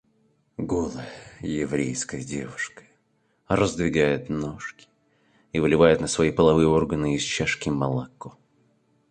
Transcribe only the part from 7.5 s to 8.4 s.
молоко.